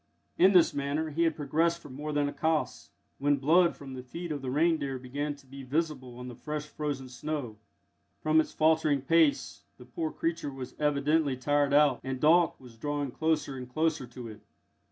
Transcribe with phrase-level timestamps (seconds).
[0.35, 4.01] In this manner he had progressed for more than a kös, when blood from the
[4.01, 7.57] feet of the reindeer began to be visible on the fresh frozen snow;
[8.19, 13.11] from its faltering pace the poor creature was evidently tired out, and Dolk was drawing
[13.11, 14.41] closer and closer to it.